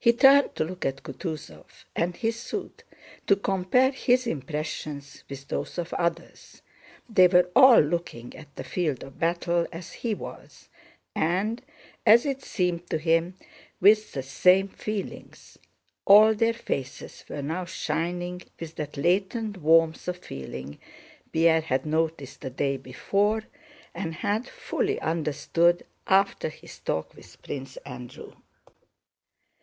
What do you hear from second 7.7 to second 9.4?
looking at the field of